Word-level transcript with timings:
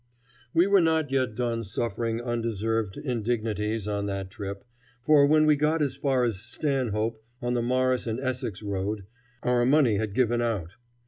We 0.51 0.65
were 0.65 0.81
not 0.81 1.11
yet 1.11 1.35
done 1.35 1.61
suffering 1.61 2.19
undeserved 2.21 2.97
indignities 2.97 3.87
on 3.87 4.07
that 4.07 4.31
trip, 4.31 4.65
for 5.05 5.27
when 5.27 5.45
we 5.45 5.55
got 5.55 5.79
as 5.83 5.95
far 5.95 6.23
as 6.23 6.39
Stanhope, 6.39 7.21
on 7.39 7.53
the 7.53 7.61
Morris 7.61 8.07
and 8.07 8.19
Essex 8.19 8.63
road, 8.63 9.03
our 9.43 9.63
money 9.63 9.97
had 9.97 10.15
given 10.15 10.41
out. 10.41 10.77